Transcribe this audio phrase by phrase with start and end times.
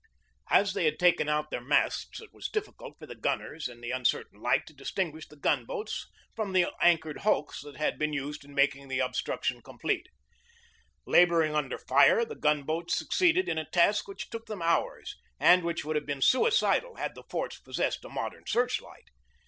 [0.49, 3.91] As they had taken out their masts it was difficult for the gunners in the
[3.91, 8.25] uncertain light to distinguish the gun boats from the anchored hulks that had BEGINNING OF
[8.25, 10.07] THE CIVIL WAR 59 been used in making the obstruction complete.
[11.05, 15.63] Laboring under fire, the gun boats succeeded in a task which took them hours, and
[15.63, 19.09] which would have been suicidal had the forts possessed a modern search light.